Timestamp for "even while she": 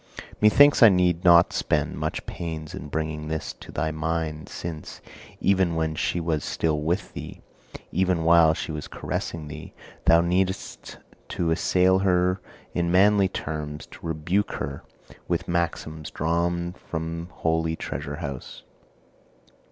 7.91-8.71